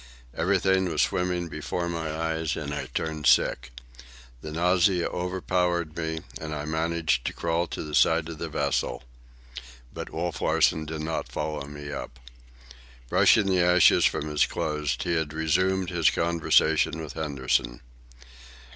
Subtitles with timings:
[0.35, 3.69] Everything was swimming before my eyes, and I turned sick.
[4.41, 9.03] The nausea overpowered me, and I managed to crawl to the side of the vessel.
[9.93, 12.17] But Wolf Larsen did not follow me up.
[13.09, 17.81] Brushing the ashes from his clothes, he had resumed his conversation with Henderson.